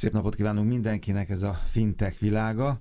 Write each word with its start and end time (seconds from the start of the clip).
Szép 0.00 0.12
napot 0.12 0.34
kívánunk 0.34 0.68
mindenkinek, 0.68 1.30
ez 1.30 1.42
a 1.42 1.60
fintech 1.64 2.20
világa. 2.20 2.78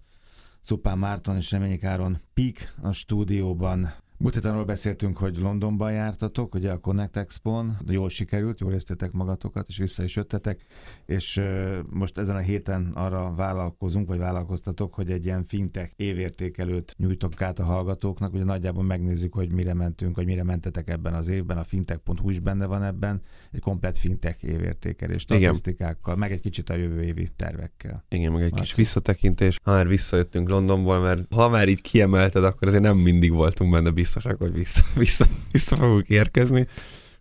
Szupán 0.62 0.98
Márton 0.98 1.36
és 1.36 1.52
Reményi 1.52 1.78
Káron 1.78 2.22
Pik 2.34 2.74
a 2.82 2.92
stúdióban 2.92 3.94
Múlt 4.22 4.34
héten 4.34 4.52
arról 4.52 4.66
beszéltünk, 4.66 5.18
hogy 5.18 5.38
Londonban 5.38 5.92
jártatok, 5.92 6.55
ugye 6.55 6.71
a 6.71 6.78
Connect 6.78 7.18
Expo-n, 7.18 7.78
jól 7.88 8.10
sikerült, 8.10 8.60
jól 8.60 8.70
éreztétek 8.70 9.12
magatokat, 9.12 9.70
és 9.70 9.78
vissza 9.78 10.04
is 10.04 10.16
jöttetek, 10.16 10.66
és 11.05 11.42
most 11.89 12.18
ezen 12.18 12.36
a 12.36 12.40
héten 12.40 12.92
arra 12.93 13.34
vállalkozunk, 13.36 14.07
vagy 14.07 14.18
vállalkoztatok, 14.18 14.93
hogy 14.93 15.11
egy 15.11 15.25
ilyen 15.25 15.43
fintech 15.43 15.92
évértékelőt 15.96 16.96
nyújtok 16.97 17.42
át 17.42 17.60
a 17.60 17.64
hallgatóknak, 17.64 18.34
ugye 18.34 18.43
nagyjából 18.43 18.84
megnézzük, 18.84 19.34
hogy 19.34 19.52
mire 19.52 19.74
mentünk, 19.74 20.16
vagy 20.16 20.25
mire 20.25 20.43
mentetek 20.43 20.89
ebben 20.89 21.14
az 21.14 21.28
évben, 21.28 21.57
a 21.57 21.64
fintech.hu 21.64 22.29
is 22.29 22.39
benne 22.39 22.65
van 22.65 22.83
ebben, 22.83 23.21
egy 23.51 23.61
komplet 23.61 23.97
fintech 23.97 24.43
évértékelés, 24.43 25.21
statisztikákkal, 25.21 26.15
meg 26.15 26.32
egy 26.32 26.42
kicsit 26.42 26.70
a 26.70 26.75
jövő 26.75 27.04
évi 27.04 27.29
tervekkel. 27.36 28.06
Igen, 28.10 28.32
meg 28.32 28.42
egy 28.42 28.51
Marci. 28.51 28.65
kis 28.65 28.75
visszatekintés. 28.75 29.60
Ha 29.64 29.71
már 29.71 29.88
visszajöttünk 29.88 30.50
Londonból, 30.50 31.00
mert 31.00 31.33
ha 31.33 31.50
már 31.50 31.68
így 31.68 31.82
kiemelted, 31.82 32.44
akkor 32.44 32.67
azért 32.67 32.83
nem 32.83 32.97
mindig 32.97 33.31
voltunk 33.31 33.72
benne 33.72 33.89
biztos 33.89 34.08
biztosak, 34.13 34.39
hogy 34.39 34.53
vissza, 34.53 34.83
vissza, 35.05 35.25
vissza 35.52 35.75
fogunk 35.75 36.08
érkezni, 36.08 36.67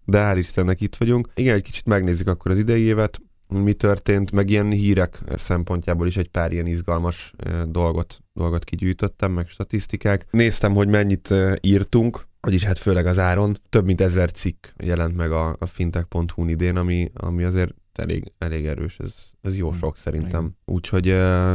de 0.05 0.19
hál' 0.19 0.37
Istennek 0.39 0.81
itt 0.81 0.97
vagyunk. 0.97 1.29
Igen, 1.35 1.55
egy 1.55 1.63
kicsit 1.63 1.87
megnézzük 1.87 2.29
akkor 2.29 2.51
az 2.51 2.59
idei 2.59 2.83
évet, 2.83 3.21
mi 3.49 3.73
történt, 3.73 4.33
meg 4.33 4.51
ilyen 4.51 4.71
hírek 4.71 5.19
szempontjából 5.35 6.07
is 6.07 6.17
egy 6.17 6.29
pár 6.29 6.53
ilyen 6.53 6.67
izgalmas 6.67 7.33
dolgot, 7.67 8.19
dolgot 8.33 8.65
kigyűjtöttem, 8.65 9.33
meg 9.33 9.49
statisztikák. 9.49 10.27
Néztem, 10.31 10.75
hogy 10.75 10.89
mennyit 10.89 11.35
írtunk, 11.61 12.27
vagyis 12.41 12.65
hát 12.65 12.79
főleg 12.79 13.07
az 13.07 13.19
áron. 13.19 13.61
Több 13.69 13.85
mint 13.85 14.01
ezer 14.01 14.31
cikk 14.33 14.67
jelent 14.77 15.17
meg 15.17 15.33
a, 15.33 15.57
a 15.59 15.67
fintech.hu 15.67 16.49
idén, 16.49 16.77
ami, 16.77 17.11
ami 17.15 17.45
azért 17.45 17.75
elég, 17.99 18.33
elég 18.39 18.67
erős, 18.67 18.99
ez, 18.99 19.15
ez 19.43 19.57
jó 19.57 19.69
hmm. 19.69 19.79
sok 19.79 19.97
szerintem. 19.97 20.55
Úgyhogy, 20.65 21.09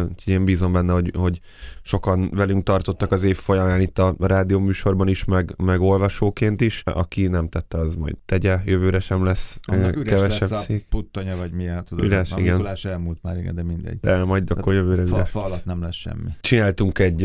úgyhogy 0.10 0.34
én 0.34 0.46
bízom 0.46 0.72
benne, 0.72 0.94
hogy, 0.94 1.12
hogy 1.18 1.40
sokan 1.82 2.30
velünk 2.30 2.64
tartottak 2.64 3.12
az 3.12 3.24
év 3.24 3.38
folyamán 3.38 3.82
itt 3.82 4.00
a 4.00 4.16
rádió 4.20 4.60
műsorban 4.60 5.08
is, 5.08 5.26
meg, 5.26 5.54
meg 5.58 5.82
olvasóként 5.82 6.62
is. 6.62 6.82
Aki 6.86 7.28
nem 7.28 7.50
tette, 7.50 7.78
az 7.78 7.96
majd 7.96 8.16
tegye, 8.26 8.60
jövőre 8.66 9.00
sem 9.00 9.24
lesz 9.24 9.60
Annak 9.62 9.96
üres 9.96 10.20
kevesebb 10.20 10.50
lesz 10.50 10.70
a 10.70 10.74
puttanya, 10.90 11.38
vagy 11.38 11.52
mi, 11.52 11.70
tudod, 11.86 12.06
üres, 12.06 12.32
a 12.32 12.40
igen. 12.40 12.68
elmúlt 12.84 13.18
már, 13.22 13.38
igen, 13.38 13.56
de 13.56 13.64
mindegy. 13.64 14.00
De 14.00 14.24
majd 14.24 14.44
Tehát 14.44 14.64
akkor 14.64 14.74
jövőre 14.74 15.06
fa, 15.06 15.26
fa 15.26 15.44
alatt 15.44 15.66
nem 15.66 15.82
lesz 15.82 15.96
semmi. 15.96 16.30
Csináltunk 16.42 17.00
egy, 17.00 17.24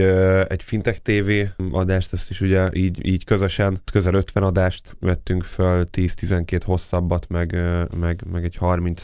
egy 0.48 0.62
Fintech 0.62 0.98
TV 0.98 1.30
adást, 1.72 2.12
ezt 2.12 2.30
is 2.30 2.40
ugye 2.40 2.70
így, 2.72 3.06
így 3.06 3.24
közösen, 3.24 3.80
közel 3.92 4.14
50 4.14 4.42
adást 4.42 4.96
vettünk 5.00 5.44
föl, 5.44 5.84
10-12 5.92 6.60
hosszabbat, 6.64 7.28
meg, 7.28 7.56
meg, 7.98 8.24
meg 8.32 8.44
egy 8.44 8.56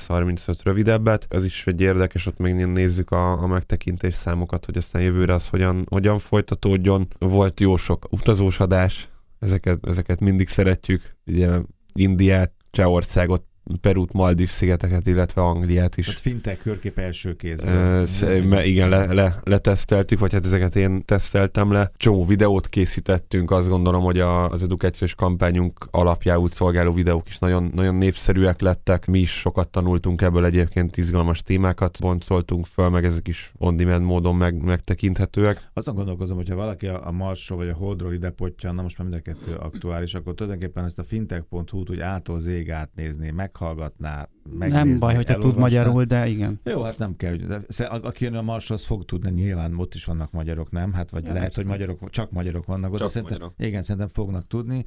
30-35 0.08 0.58
rövidebbet. 0.62 1.26
Ez 1.30 1.44
is 1.44 1.66
egy 1.66 1.80
érdekes, 1.80 2.26
ott 2.26 2.38
még 2.38 2.54
nézzük 2.54 3.10
a, 3.10 3.42
a 3.42 3.46
megtekintés 3.46 4.14
számokat, 4.14 4.64
hogy 4.64 4.76
aztán 4.76 5.02
jövőre 5.02 5.34
az 5.34 5.48
hogyan, 5.48 5.86
hogyan 5.90 6.18
folytatódjon. 6.18 7.06
Volt 7.18 7.60
jó 7.60 7.76
sok 7.76 8.06
utazós 8.10 8.60
adás, 8.60 9.08
ezeket, 9.38 9.86
ezeket 9.86 10.20
mindig 10.20 10.48
szeretjük, 10.48 11.16
ugye 11.26 11.50
Indiát, 11.92 12.52
Csehországot 12.70 13.44
Perút, 13.80 14.12
Maldív 14.12 14.48
szigeteket, 14.48 15.06
illetve 15.06 15.42
Angliát 15.42 15.96
is. 15.96 16.06
Tehát 16.06 16.20
fintech 16.20 16.62
körkép 16.62 16.98
első 16.98 17.36
kézben. 17.36 18.02
Uh, 18.22 18.66
igen, 18.66 18.88
le, 18.88 19.12
le, 19.12 19.40
leteszteltük, 19.44 20.18
vagy 20.18 20.32
hát 20.32 20.44
ezeket 20.44 20.76
én 20.76 21.04
teszteltem 21.04 21.72
le. 21.72 21.90
Csomó 21.96 22.24
videót 22.24 22.68
készítettünk, 22.68 23.50
azt 23.50 23.68
gondolom, 23.68 24.02
hogy 24.02 24.20
a, 24.20 24.48
az 24.48 24.62
edukációs 24.62 25.14
kampányunk 25.14 25.86
alapjául 25.90 26.48
szolgáló 26.48 26.92
videók 26.92 27.28
is 27.28 27.38
nagyon, 27.38 27.70
nagyon 27.74 27.94
népszerűek 27.94 28.60
lettek. 28.60 29.06
Mi 29.06 29.18
is 29.18 29.30
sokat 29.30 29.68
tanultunk 29.68 30.22
ebből 30.22 30.44
egyébként 30.44 30.96
izgalmas 30.96 31.42
témákat, 31.42 31.98
bontoltunk 32.00 32.66
föl, 32.66 32.88
meg 32.88 33.04
ezek 33.04 33.28
is 33.28 33.52
on-demand 33.58 34.02
módon 34.02 34.36
meg, 34.36 34.64
megtekinthetőek. 34.64 35.70
Azon 35.72 35.94
gondolkozom, 35.94 36.36
hogyha 36.36 36.54
valaki 36.54 36.86
a 36.86 37.10
Marsról 37.10 37.58
vagy 37.58 37.68
a 37.68 37.74
Holdról 37.74 38.12
ide 38.12 38.30
pottyan, 38.30 38.74
na 38.74 38.82
most 38.82 38.98
már 38.98 39.08
mind 39.08 39.20
a 39.20 39.30
kettő 39.30 39.54
aktuális, 39.54 40.14
akkor 40.14 40.34
tulajdonképpen 40.34 40.84
ezt 40.84 40.98
a 40.98 41.04
fintech.hu-t 41.04 41.90
úgy 41.90 42.00
ától 42.00 42.40
zég 42.40 42.70
átnézni, 42.70 43.30
meg 43.30 43.53
meghallgatná, 43.54 44.26
megnézni, 44.50 44.88
Nem 44.88 44.98
baj, 44.98 45.14
hogyha 45.14 45.38
tud 45.38 45.56
magyarul, 45.56 46.04
de 46.04 46.26
igen. 46.26 46.60
Jó, 46.64 46.82
hát 46.82 46.98
nem 46.98 47.16
kell. 47.16 47.34
De 47.34 47.60
aki 47.86 48.24
jön 48.24 48.34
a 48.34 48.42
Marshoz 48.42 48.84
fog 48.84 49.04
tudni, 49.04 49.30
nyilván 49.30 49.78
ott 49.78 49.94
is 49.94 50.04
vannak 50.04 50.32
magyarok, 50.32 50.70
nem? 50.70 50.92
Hát 50.92 51.10
vagy 51.10 51.26
ja, 51.26 51.32
lehet, 51.32 51.54
hogy 51.54 51.66
magyarok, 51.66 52.10
csak 52.10 52.30
magyarok 52.30 52.66
vannak 52.66 52.92
ott. 52.92 52.98
Csak 52.98 53.08
szerintem, 53.08 53.38
magyarok. 53.38 53.66
Igen, 53.66 53.82
szerintem 53.82 54.08
fognak 54.08 54.46
tudni. 54.46 54.84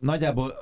Nagyjából 0.00 0.52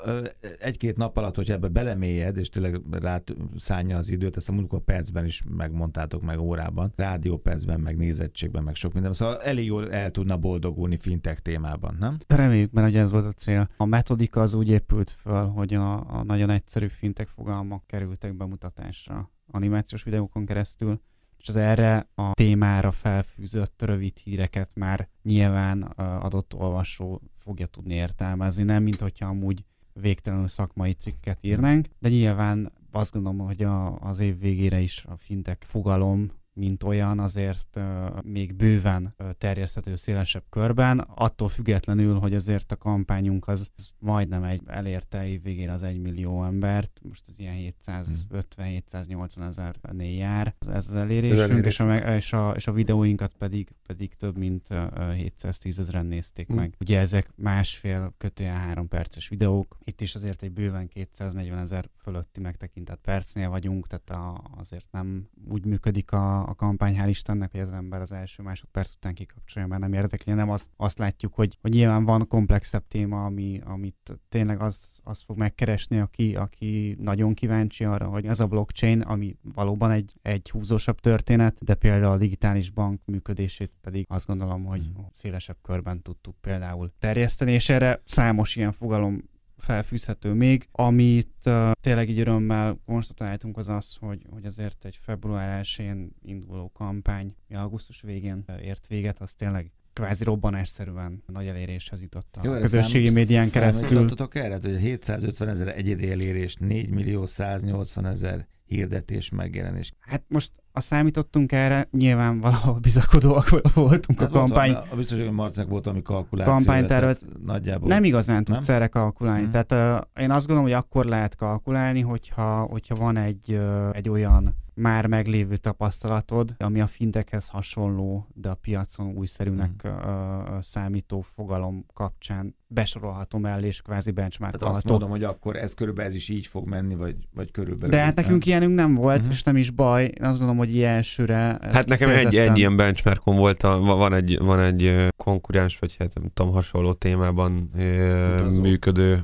egy-két 0.59 0.97
nap 0.97 1.17
alatt, 1.17 1.37
hogy 1.37 1.51
ebbe 1.51 1.69
belemélyed, 1.69 2.37
és 2.37 2.49
tényleg 2.49 2.81
rá 2.91 3.23
szánja 3.59 3.97
az 3.97 4.11
időt, 4.11 4.37
ezt 4.37 4.49
a 4.49 4.53
múltkor 4.53 4.81
percben 4.81 5.25
is 5.25 5.43
megmondtátok 5.57 6.23
meg 6.23 6.41
órában, 6.41 6.93
rádiópercben, 6.97 7.81
meg 7.81 7.97
nézettségben, 7.97 8.63
meg 8.63 8.75
sok 8.75 8.93
minden. 8.93 9.13
Szóval 9.13 9.41
elég 9.41 9.67
jól 9.67 9.93
el 9.93 10.11
tudna 10.11 10.37
boldogulni 10.37 10.97
fintech 10.97 11.41
témában, 11.41 11.97
nem? 12.01 12.17
Reméljük, 12.27 12.73
mert 12.73 12.95
ez 12.95 13.11
volt 13.11 13.25
a 13.25 13.33
cél. 13.33 13.69
A 13.77 13.85
metodika 13.85 14.41
az 14.41 14.55
úgy 14.55 14.69
épült 14.69 15.11
föl, 15.11 15.47
hogy 15.47 15.75
a, 15.75 15.95
a 15.95 16.23
nagyon 16.23 16.51
egyszerű 16.51 16.87
fintech 16.87 17.31
fogalmak 17.31 17.87
kerültek 17.87 18.32
bemutatásra 18.33 19.31
animációs 19.47 20.03
videókon 20.03 20.47
keresztül, 20.47 21.01
és 21.39 21.49
az 21.49 21.57
erre 21.57 22.09
a 22.15 22.33
témára 22.33 22.93
felfűzött 22.93 23.83
rövid 23.83 24.19
híreket 24.19 24.75
már 24.75 25.09
nyilván 25.23 25.83
adott 25.97 26.55
olvasó 26.55 27.21
fogja 27.37 27.67
tudni 27.67 27.95
értelmezni, 27.95 28.63
nem 28.63 28.83
mint 28.83 29.01
hogyha 29.01 29.27
amúgy 29.27 29.65
végtelenül 29.93 30.49
szakmai 30.49 30.93
cikket 30.93 31.39
írnánk, 31.41 31.87
de 31.99 32.09
nyilván 32.09 32.73
azt 32.91 33.13
gondolom, 33.13 33.47
hogy 33.47 33.63
a, 33.63 33.99
az 33.99 34.19
év 34.19 34.39
végére 34.39 34.81
is 34.81 35.05
a 35.05 35.17
fintek 35.17 35.65
fogalom 35.67 36.31
mint 36.55 36.83
olyan 36.83 37.19
azért 37.19 37.81
még 38.23 38.55
bőven 38.55 39.15
terjeszthető 39.39 39.97
szélesebb 39.97 40.45
körben, 40.51 40.99
attól 40.99 41.49
függetlenül, 41.49 42.19
hogy 42.19 42.35
azért 42.35 42.73
a 42.73 42.77
kampányunk 42.77 43.49
az 43.49 43.71
majdnem 43.99 44.45
egy, 44.45 44.63
elérte 44.67 45.27
év 45.27 45.43
végén 45.43 45.71
az 45.71 45.83
egy 45.83 46.01
millió 46.01 46.45
embert, 46.45 47.01
most 47.09 47.23
az 47.29 47.39
ilyen 47.39 47.75
750-780 47.87 49.49
ezernél 49.49 50.17
jár 50.17 50.55
ez 50.73 50.89
az 50.89 50.95
elérésünk, 50.95 51.67
és 51.67 51.81
a, 51.81 51.97
és, 51.97 52.33
a, 52.33 52.51
és 52.57 52.67
a 52.67 52.73
videóinkat 52.73 53.35
pedig, 53.39 53.69
pedig 53.87 54.15
több 54.15 54.37
mint 54.37 54.69
710 55.15 55.79
ezeren 55.79 56.07
nézték 56.07 56.47
hmm. 56.47 56.57
meg. 56.57 56.75
Ugye 56.81 56.99
ezek 56.99 57.31
másfél 57.37 58.15
kötően 58.19 58.57
három 58.57 58.89
perces 58.89 59.29
videók, 59.29 59.79
itt 59.85 60.01
is 60.01 60.15
azért 60.15 60.43
egy 60.43 60.53
bőven 60.53 60.89
240 60.89 61.59
ezer 61.59 61.89
fölötti 62.03 62.41
megtekintett 62.41 63.01
percnél 63.01 63.49
vagyunk, 63.49 63.87
tehát 63.87 64.11
a, 64.11 64.51
azért 64.57 64.87
nem 64.91 65.29
úgy 65.49 65.65
működik 65.65 66.13
a, 66.13 66.42
a 66.45 66.55
kampány, 66.55 66.97
hál' 67.01 67.09
Istennek, 67.09 67.51
hogy 67.51 67.61
az 67.61 67.71
ember 67.71 68.01
az 68.01 68.13
első 68.13 68.43
másodperc 68.43 68.93
után 68.93 69.15
kikapcsolja, 69.15 69.69
mert 69.69 69.81
nem 69.81 69.93
érdekli, 69.93 70.33
nem 70.33 70.51
azt, 70.51 70.71
azt 70.77 70.99
látjuk, 70.99 71.35
hogy, 71.35 71.59
hogy 71.61 71.73
nyilván 71.73 72.05
van 72.05 72.29
komplexebb 72.29 72.85
téma, 72.89 73.25
ami, 73.25 73.61
amit 73.65 74.21
tényleg 74.29 74.61
az, 74.61 74.99
az 75.03 75.23
fog 75.23 75.37
megkeresni, 75.37 75.99
aki, 75.99 76.35
aki 76.35 76.97
nagyon 77.01 77.35
kíváncsi 77.35 77.85
arra, 77.85 78.07
hogy 78.07 78.27
az 78.27 78.41
a 78.41 78.47
blockchain, 78.47 79.01
ami 79.01 79.37
valóban 79.55 79.91
egy, 79.91 80.13
egy 80.23 80.51
húzósabb 80.51 81.01
történet, 81.01 81.65
de 81.65 81.75
például 81.75 82.13
a 82.13 82.19
digitális 82.19 82.71
bank 82.71 83.01
működését 83.05 83.73
pedig 83.81 84.07
azt 84.09 84.27
gondolom, 84.27 84.65
hogy 84.65 84.85
hmm. 84.95 85.07
szélesebb 85.13 85.57
körben 85.63 86.03
tudtuk 86.03 86.37
például 86.41 86.93
terjeszteni, 86.99 87.53
és 87.53 87.69
erre 87.69 88.03
számos 88.05 88.57
ilyen 88.57 88.73
fogalom 88.73 89.31
felfűzhető 89.63 90.33
még. 90.33 90.69
Amit 90.73 91.35
uh, 91.45 91.71
tényleg 91.81 92.09
így 92.09 92.19
örömmel 92.19 92.79
konstatáltunk 92.87 93.57
az 93.57 93.69
az, 93.69 93.97
hogy, 94.01 94.27
hogy 94.31 94.45
azért 94.45 94.85
egy 94.85 94.99
február 95.03 95.65
1-én 95.65 96.11
induló 96.23 96.71
kampány, 96.75 97.35
augusztus 97.51 98.01
végén 98.01 98.45
ért 98.63 98.87
véget, 98.87 99.21
az 99.21 99.33
tényleg 99.35 99.73
kvázi 99.93 100.25
robbanásszerűen 100.25 101.23
nagy 101.27 101.47
eléréshez 101.47 102.03
jutott 102.03 102.37
a 102.37 102.41
Jó, 102.45 102.59
közösségi 102.59 103.07
szám, 103.07 103.15
médián 103.15 103.51
keresztül. 103.51 104.11
erre, 104.33 104.59
hogy 104.63 104.77
750 104.77 105.49
ezer 105.49 105.77
egyedi 105.77 106.11
elérés, 106.11 106.55
4 106.55 106.91
millió 106.91 107.27
180 107.27 108.07
ezer 108.07 108.47
hirdetés 108.73 109.31
megjelenés. 109.31 109.93
Hát 109.99 110.23
most 110.29 110.53
a 110.73 110.81
számítottunk 110.81 111.53
erre, 111.53 111.89
nyilván 111.91 112.41
valahol 112.41 112.79
bizakodóak 112.79 113.49
voltunk 113.75 114.21
hát 114.21 114.31
a 114.31 114.33
kampány. 114.33 114.73
a 114.73 114.97
biztos, 114.97 115.19
hogy 115.19 115.31
Marcnak 115.31 115.69
volt 115.69 115.85
valami 115.85 116.03
kalkuláció. 116.03 116.53
Kampánytervet 116.53 117.27
nagyjából. 117.45 117.89
Nem 117.89 118.05
igazán 118.05 118.45
tudsz 118.45 118.69
erre 118.69 118.87
kalkulálni. 118.87 119.47
Mm. 119.47 119.51
Tehát 119.51 119.73
uh, 119.73 120.23
én 120.23 120.31
azt 120.31 120.47
gondolom, 120.47 120.71
hogy 120.71 120.81
akkor 120.81 121.05
lehet 121.05 121.37
kalkulálni, 121.37 122.01
hogyha, 122.01 122.63
hogyha 122.63 122.95
van 122.95 123.17
egy, 123.17 123.53
uh, 123.53 123.97
egy 123.97 124.09
olyan 124.09 124.61
már 124.75 125.07
meglévő 125.07 125.57
tapasztalatod, 125.57 126.55
ami 126.59 126.81
a 126.81 126.87
fintekhez 126.87 127.49
hasonló, 127.49 128.27
de 128.35 128.49
a 128.49 128.55
piacon 128.55 129.07
újszerűnek 129.07 129.89
mm. 129.89 129.91
uh, 129.91 130.61
számító 130.61 131.21
fogalom 131.21 131.87
kapcsán 131.95 132.57
besorolható 132.67 133.39
mellé, 133.39 133.67
és 133.67 133.81
kvázi 133.81 134.11
benchmarkolható. 134.11 134.67
Hát 134.67 134.77
azt 134.77 134.91
mondom, 134.91 135.11
hogy 135.11 135.25
akkor 135.25 135.57
ez 135.57 135.75
körülbelül 135.75 136.11
ez 136.11 136.17
is 136.17 136.29
így 136.29 136.47
fog 136.47 136.69
menni, 136.69 136.95
vagy, 136.95 137.17
vagy 137.35 137.51
körülbelül. 137.51 137.97
De 137.97 138.03
hát 138.03 138.15
nekünk 138.15 138.47
ilyenünk 138.63 138.81
nem 138.81 139.03
volt, 139.03 139.19
uh-huh. 139.19 139.33
és 139.33 139.43
nem 139.43 139.57
is 139.57 139.71
baj. 139.71 140.03
Én 140.03 140.23
azt 140.23 140.39
gondolom, 140.39 140.57
hogy 140.57 140.75
ilyen 140.75 140.95
elsőre... 140.95 141.59
Hát 141.73 141.87
nekem 141.87 142.11
egy, 142.11 142.37
egy 142.37 142.59
ilyen 142.59 142.77
benchmarkom 142.77 143.37
volt, 143.37 143.63
a, 143.63 143.79
van, 143.79 144.15
egy, 144.15 144.39
van 144.39 144.61
egy 144.61 145.07
konkurens, 145.17 145.79
vagy 145.79 145.97
hát 145.99 146.15
nem 146.15 146.31
tudom, 146.35 146.53
hasonló 146.53 146.93
témában 146.93 147.71
Utazó. 147.75 148.61
működő 148.61 149.23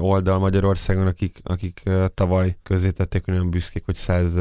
oldal 0.00 0.38
Magyarországon, 0.38 1.06
akik, 1.06 1.40
akik 1.42 1.82
tavaly 2.14 2.56
tették, 2.62 3.24
hogy 3.24 3.34
nagyon 3.34 3.50
büszkék, 3.50 3.84
hogy 3.84 3.94
100 3.94 4.38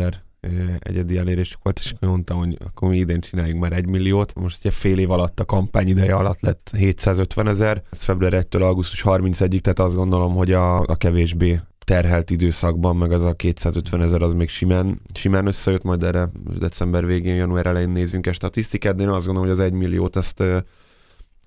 egyedi 0.80 1.18
elérésük 1.18 1.60
volt, 1.64 1.80
és 1.80 1.92
akkor 1.92 2.10
mondtam, 2.10 2.38
hogy 2.38 2.58
akkor 2.66 2.90
mi 2.90 2.98
idén 2.98 3.20
csináljunk 3.20 3.62
már 3.62 3.72
egy 3.72 3.88
milliót. 3.88 4.34
Most 4.36 4.58
ugye 4.60 4.72
fél 4.72 4.98
év 4.98 5.12
alatt, 5.12 5.40
a 5.40 5.46
kampány 5.46 5.88
ideje 5.88 6.16
alatt 6.16 6.40
lett 6.40 6.72
750 6.78 7.48
ezer, 7.48 7.82
ez 7.92 8.04
február 8.04 8.46
1-től 8.50 8.62
augusztus 8.62 9.04
31-ig, 9.06 9.60
tehát 9.60 9.80
azt 9.80 9.96
gondolom, 9.96 10.36
hogy 10.36 10.52
a, 10.52 10.80
a 10.80 10.96
kevésbé 10.96 11.60
terhelt 11.88 12.30
időszakban, 12.30 12.96
meg 12.96 13.12
az 13.12 13.22
a 13.22 13.34
250 13.34 14.02
ezer 14.02 14.22
az 14.22 14.34
még 14.34 14.50
simán, 14.50 15.02
simán 15.14 15.48
összejött, 15.48 15.84
majd 15.84 16.04
erre 16.04 16.30
december 16.60 17.06
végén, 17.06 17.36
január 17.36 17.66
elején 17.66 17.90
nézünk 17.90 18.28
egy 18.28 18.34
statisztikát, 18.34 18.96
de 18.96 19.04
én 19.04 19.10
azt 19.10 19.26
gondolom, 19.26 19.50
hogy 19.50 19.60
az 19.60 19.66
egy 19.66 19.74
milliót 19.74 20.16
azt, 20.16 20.44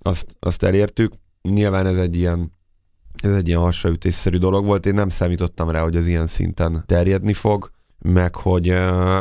azt, 0.02 0.36
azt 0.38 0.62
elértük. 0.62 1.12
Nyilván 1.42 1.86
ez 1.86 1.96
egy 1.96 2.16
ilyen 2.16 2.52
ez 3.22 3.34
egy 3.34 3.48
ilyen 3.48 3.60
hasraütésszerű 3.60 4.38
dolog 4.38 4.64
volt, 4.64 4.86
én 4.86 4.94
nem 4.94 5.08
számítottam 5.08 5.70
rá, 5.70 5.82
hogy 5.82 5.96
az 5.96 6.06
ilyen 6.06 6.26
szinten 6.26 6.82
terjedni 6.86 7.32
fog 7.32 7.70
meg 8.02 8.34
hogy 8.34 8.66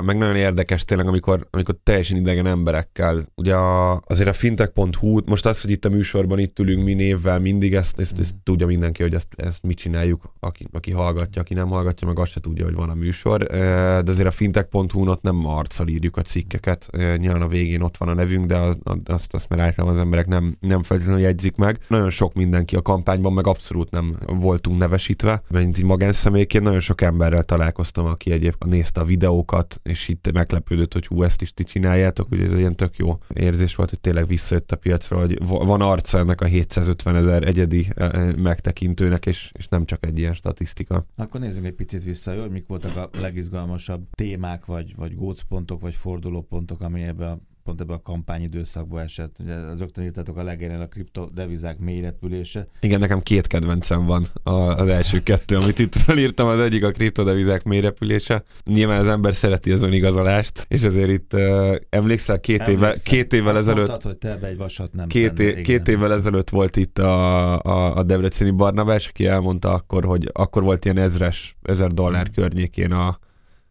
meg 0.06 0.18
nagyon 0.18 0.36
érdekes 0.36 0.86
tényleg, 0.86 1.08
amikor, 1.08 1.48
amikor 1.52 1.76
teljesen 1.84 2.18
idegen 2.18 2.46
emberekkel, 2.46 3.26
ugye 3.36 3.56
a, 3.56 4.02
azért 4.06 4.30
a 4.30 4.34
fintech.hu, 4.34 5.20
most 5.26 5.46
az, 5.46 5.62
hogy 5.62 5.72
itt 5.72 5.86
a 5.86 5.90
műsorban 5.90 6.40
itt 6.40 6.60
ülünk 6.60 6.84
mi 6.84 6.94
névvel 6.94 7.40
mindig, 7.40 7.74
ezt, 7.74 8.00
ezt, 8.00 8.20
ezt 8.20 8.36
tudja 8.44 8.66
mindenki, 8.66 9.02
hogy 9.02 9.14
ezt, 9.14 9.28
ezt 9.36 9.64
mit 9.64 9.78
csináljuk, 9.78 10.34
aki, 10.40 10.68
aki 10.72 10.92
hallgatja, 10.92 11.42
aki 11.42 11.54
nem 11.54 11.68
hallgatja, 11.68 12.08
meg 12.08 12.20
azt 12.20 12.32
se 12.32 12.40
tudja, 12.40 12.66
hogy 12.66 12.76
van 12.76 12.90
a 12.90 12.94
műsor, 12.94 13.44
de 13.44 14.12
azért 14.12 14.28
a 14.28 14.32
fintech.hu-n 14.32 15.08
ott 15.08 15.22
nem 15.22 15.46
arccal 15.46 15.88
írjuk 15.88 16.18
a 16.18 16.22
cikkeket, 16.22 16.90
nyilván 17.18 17.42
a 17.42 17.48
végén 17.48 17.82
ott 17.82 17.98
van 17.98 18.10
a 18.10 18.14
nevünk, 18.14 18.46
de 18.46 18.58
az, 18.58 18.78
azt, 19.06 19.34
azt 19.34 19.50
már 19.50 19.60
általában 19.60 19.98
az 19.98 20.04
emberek 20.04 20.28
nem, 20.28 20.58
nem 20.60 20.84
feltétlenül 20.84 21.22
jegyzik 21.22 21.56
meg. 21.56 21.80
Nagyon 21.88 22.10
sok 22.10 22.34
mindenki 22.34 22.76
a 22.76 22.82
kampányban, 22.82 23.34
meg 23.34 23.48
abszolút 23.48 23.92
nem 23.92 24.16
voltunk 24.26 24.80
nevesítve, 24.80 25.42
mert 25.50 25.78
így 25.78 25.84
magánszemélyként 25.84 26.64
nagyon 26.64 26.80
sok 26.80 27.02
emberrel 27.02 27.44
találkoztam, 27.44 28.06
aki 28.06 28.32
egyébként 28.32 28.69
nézte 28.70 29.02
a 29.02 29.06
videókat, 29.06 29.80
és 29.84 30.08
itt 30.08 30.32
meglepődött, 30.32 30.94
hogy 30.94 31.08
hú, 31.08 31.24
ezt 31.24 31.42
is 31.42 31.54
ti 31.54 31.64
csináljátok, 31.64 32.28
hogy 32.30 32.42
ez 32.42 32.52
egy 32.52 32.60
ilyen 32.60 32.76
tök 32.76 32.98
jó 32.98 33.18
érzés 33.34 33.76
volt, 33.76 33.90
hogy 33.90 34.00
tényleg 34.00 34.28
visszajött 34.28 34.72
a 34.72 34.76
piacra, 34.76 35.18
hogy 35.18 35.48
van 35.48 35.82
arca 35.82 36.18
ennek 36.18 36.42
a 36.42 36.46
750 36.46 37.16
ezer 37.16 37.44
egyedi 37.44 37.88
e, 37.96 38.04
e, 38.04 38.34
megtekintőnek, 38.38 39.26
és, 39.26 39.52
és 39.58 39.68
nem 39.68 39.86
csak 39.86 40.06
egy 40.06 40.18
ilyen 40.18 40.34
statisztika. 40.34 41.06
Akkor 41.16 41.40
nézzünk 41.40 41.66
egy 41.66 41.74
picit 41.74 42.04
vissza, 42.04 42.42
hogy 42.42 42.52
mik 42.52 42.68
voltak 42.68 42.96
a 42.96 43.10
legizgalmasabb 43.20 44.08
témák, 44.12 44.66
vagy, 44.66 44.96
vagy 44.96 45.16
gócpontok, 45.16 45.82
vagy 45.82 45.96
fordulópontok, 45.96 46.82
ami 46.82 47.02
ebbe 47.02 47.26
a 47.26 47.40
pont 47.70 47.82
ebbe 47.82 47.94
a 47.94 48.02
kampányidőszakba 48.02 49.02
esett. 49.02 49.36
Ugye 49.40 49.56
rögtön 49.78 50.04
írtatok 50.04 50.38
a 50.38 50.44
legelőn 50.44 50.82
a 50.82 50.88
kriptodevizák 50.88 51.80
mélyrepülése. 51.80 52.68
Igen, 52.80 53.00
nekem 53.00 53.22
két 53.22 53.48
kedvencem 53.48 54.06
van 54.06 54.26
az 54.44 54.88
első 54.88 55.24
kettő, 55.24 55.56
amit 55.56 55.80
itt 55.80 55.96
felírtam. 55.96 56.48
Az 56.48 56.60
egyik 56.60 56.84
a 56.84 56.92
kriptodevizák 56.92 57.64
mélyrepülése. 57.64 58.44
Nyilván 58.66 59.00
az 59.00 59.08
ember 59.08 59.36
szereti 59.36 59.72
az 59.72 59.82
önigazolást, 59.82 60.66
és 60.68 60.84
azért 60.84 61.10
itt 61.10 61.34
uh, 61.34 61.76
emlékszel, 61.90 62.40
két, 62.40 62.68
évvel, 62.68 62.94
két 63.04 63.34
évvel 63.34 63.56
Azt 63.56 63.62
ezelőtt... 63.68 63.88
Mondtad, 63.88 64.12
hogy 64.12 64.18
te 64.18 64.48
egy 64.48 64.58
vasat 64.58 64.94
nem 64.94 65.08
két, 65.08 65.34
tenne, 65.34 65.50
é, 65.50 65.62
két 65.62 65.88
évvel 65.88 66.14
ezelőtt 66.14 66.50
volt 66.50 66.76
itt 66.76 67.00
a, 67.00 67.62
a, 67.62 67.96
a 67.96 68.04
Debreceni 68.04 68.52
Barnabás, 68.52 69.08
aki 69.08 69.26
elmondta 69.26 69.74
akkor, 69.74 70.06
hogy 70.06 70.30
akkor 70.34 70.64
volt 70.64 70.86
ilyen 70.86 70.98
ezres, 70.98 71.58
ezer 71.62 71.92
dollár 71.92 72.26
hmm. 72.26 72.34
környékén 72.34 72.92
a, 72.92 73.20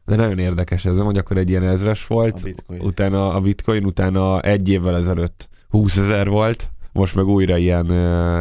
de 0.09 0.17
nagyon 0.17 0.39
érdekes 0.39 0.85
ez, 0.85 0.99
hogy 0.99 1.19
akkor 1.19 1.37
egy 1.37 1.49
ilyen 1.49 1.63
ezres 1.63 2.07
volt, 2.07 2.39
a 2.41 2.43
bitcoin. 2.43 2.81
utána 2.81 3.35
a 3.35 3.41
bitcoin, 3.41 3.85
utána 3.85 4.41
egy 4.41 4.69
évvel 4.69 4.97
ezelőtt 4.97 5.49
20 5.69 5.99
ezer 5.99 6.29
volt, 6.29 6.71
most 6.93 7.15
meg 7.15 7.27
újra 7.27 7.57
ilyen, 7.57 7.87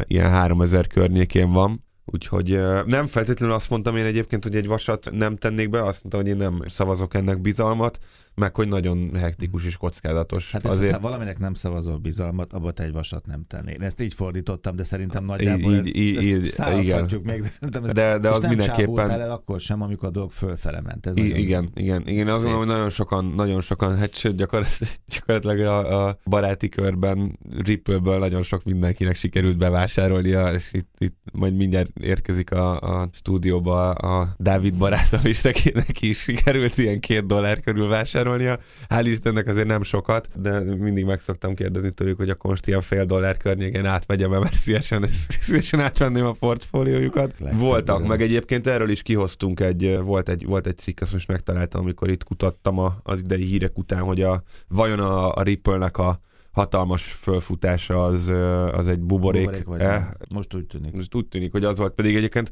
ilyen 0.07 0.29
3000 0.29 0.87
környékén 0.87 1.51
van. 1.51 1.85
Úgyhogy 2.05 2.59
nem 2.85 3.07
feltétlenül 3.07 3.55
azt 3.55 3.69
mondtam 3.69 3.95
én 3.95 4.05
egyébként, 4.05 4.43
hogy 4.43 4.55
egy 4.55 4.67
vasat 4.67 5.09
nem 5.11 5.35
tennék 5.35 5.69
be, 5.69 5.83
azt 5.83 6.03
mondtam, 6.03 6.21
hogy 6.21 6.29
én 6.29 6.49
nem 6.51 6.67
szavazok 6.67 7.13
ennek 7.13 7.41
bizalmat, 7.41 7.99
meg 8.37 8.55
hogy 8.55 8.67
nagyon 8.67 9.15
hektikus 9.15 9.65
és 9.65 9.77
kockázatos. 9.77 10.51
Hát 10.51 10.65
azért... 10.65 10.93
ha 10.93 10.99
valaminek 10.99 11.39
nem 11.39 11.53
szavazol 11.53 11.97
bizalmat, 11.97 12.53
abba 12.53 12.71
te 12.71 12.83
egy 12.83 12.91
vasat 12.91 13.25
nem 13.25 13.45
tennél. 13.47 13.73
Én 13.73 13.81
ezt 13.81 14.01
így 14.01 14.13
fordítottam, 14.13 14.75
de 14.75 14.83
szerintem 14.83 15.25
nagyjából 15.25 15.73
így, 15.73 15.77
ezt, 15.77 15.95
így, 15.95 16.45
ezt 16.45 16.63
igen. 16.83 17.21
meg, 17.23 17.41
de 17.41 17.47
szerintem 17.47 17.83
ez, 17.83 17.91
de, 17.91 18.17
de 18.17 18.29
az 18.29 18.39
nem 18.39 18.49
mindenképpen... 18.49 19.09
el 19.09 19.31
akkor 19.31 19.59
sem, 19.59 19.81
amikor 19.81 20.07
a 20.07 20.11
dolog 20.11 20.31
fölfele 20.31 20.81
ment. 20.81 21.05
Ez 21.05 21.15
I- 21.15 21.39
igen, 21.39 21.69
igen, 21.73 22.07
igen. 22.07 22.27
Azt 22.27 22.41
gondolom, 22.41 22.65
hogy 22.65 22.75
nagyon 22.75 22.89
sokan, 22.89 23.25
nagyon 23.25 23.61
sokan, 23.61 23.97
hát 23.97 24.15
sőt, 24.15 24.35
gyakorlatilag, 24.35 24.93
gyakorlatilag 25.13 25.59
a, 25.59 26.07
a 26.07 26.17
baráti 26.25 26.69
körben 26.69 27.39
Ripple-ből 27.65 28.19
nagyon 28.19 28.43
sok 28.43 28.63
mindenkinek 28.63 29.15
sikerült 29.15 29.57
bevásárolnia, 29.57 30.53
és 30.53 30.69
itt, 30.71 30.89
itt 30.97 31.17
majd 31.33 31.55
mindjárt 31.55 31.99
érkezik 31.99 32.51
a, 32.51 32.79
a 32.79 33.09
stúdióba 33.13 33.91
a 33.91 34.35
Dávid 34.37 34.77
barátom 34.77 35.21
is, 35.23 35.41
neki 35.73 36.09
is 36.09 36.19
sikerült 36.19 36.77
ilyen 36.77 36.99
két 36.99 37.25
dollár 37.25 37.59
körül 37.59 37.87
vásárolni 37.87 38.25
vásárolnia. 38.27 38.57
Hál' 38.89 39.05
Istennek 39.05 39.47
azért 39.47 39.67
nem 39.67 39.83
sokat, 39.83 40.41
de 40.41 40.59
mindig 40.59 41.05
meg 41.05 41.19
szoktam 41.19 41.53
kérdezni 41.53 41.91
tőlük, 41.91 42.17
hogy 42.17 42.29
akkor 42.29 42.49
most 42.49 42.67
ilyen 42.67 42.81
fél 42.81 43.05
dollár 43.05 43.37
környéken 43.37 43.85
átvegyem, 43.85 44.29
mert 44.29 44.55
szívesen, 44.55 45.05
szívesen 45.41 45.79
átvenném 45.79 46.25
a 46.25 46.31
portfóliójukat. 46.31 47.33
Voltak, 47.53 48.07
meg 48.07 48.21
egyébként 48.21 48.67
erről 48.67 48.89
is 48.89 49.01
kihoztunk 49.01 49.59
egy, 49.59 49.97
volt 49.97 50.29
egy, 50.29 50.45
volt 50.45 50.67
egy 50.67 50.77
cikk, 50.77 51.01
azt 51.01 51.13
most 51.13 51.27
megtaláltam, 51.27 51.81
amikor 51.81 52.09
itt 52.09 52.23
kutattam 52.23 52.79
a, 52.79 52.97
az 53.03 53.19
idei 53.19 53.43
hírek 53.43 53.77
után, 53.77 54.01
hogy 54.01 54.21
a, 54.21 54.43
vajon 54.67 54.99
a, 54.99 55.33
a 55.33 55.41
Ripple-nek 55.41 55.97
a 55.97 56.19
hatalmas 56.51 57.11
fölfutása 57.11 58.05
az, 58.05 58.31
az 58.71 58.87
egy 58.87 58.99
buborék. 58.99 59.45
buborék 59.45 59.65
vagy 59.65 59.81
eh? 59.81 60.07
Most 60.29 60.55
úgy 60.55 60.65
tűnik. 60.65 60.95
Most 60.95 61.15
úgy 61.15 61.25
tűnik, 61.25 61.51
hogy 61.51 61.63
az 61.63 61.77
volt, 61.77 61.93
pedig 61.93 62.15
egyébként 62.15 62.51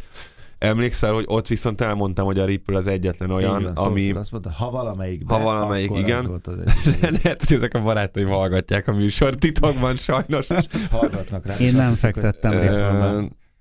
Emlékszel, 0.58 1.14
hogy 1.14 1.26
ott 1.28 1.48
viszont 1.48 1.82
elmondtam, 1.82 2.26
hogy 2.26 2.40
a 2.40 2.46
Ripple 2.46 2.78
az 2.78 2.88
egyetlen 2.88 3.32
olyan, 3.32 3.60
igen, 3.60 3.74
ami... 3.74 4.12
Azt 4.12 4.32
mondta, 4.32 4.52
ha 4.52 4.70
valamelyik 4.70 5.22
Ha 5.28 5.40
valamelyik, 5.40 5.92
igen. 5.96 6.18
Az 6.18 6.28
volt 6.28 6.48
az 6.48 6.56
Lehet, 7.24 7.44
hogy 7.44 7.58
ezek 7.58 7.74
a 7.74 7.82
barátaim 7.82 8.28
hallgatják 8.28 8.88
a 8.88 8.94
műsor 8.94 9.36
titokban 9.36 9.96
sajnos. 9.96 10.48
Hallgatnak 10.92 11.46
rá. 11.46 11.58
Én 11.58 11.74
nem 11.74 11.94
fektettem 11.94 12.52